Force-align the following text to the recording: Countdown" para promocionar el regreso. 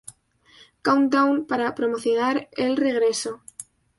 Countdown" 0.81 1.45
para 1.45 1.75
promocionar 1.75 2.49
el 2.53 2.75
regreso. 2.75 3.43